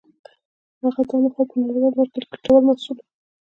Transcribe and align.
دا 0.79 0.87
هغه 0.97 1.15
مهال 1.23 1.45
په 1.49 1.55
نړیوال 1.63 1.93
مارکېت 1.97 2.23
کې 2.29 2.31
ګټور 2.33 2.61
محصول 2.67 2.97
و. 2.99 3.05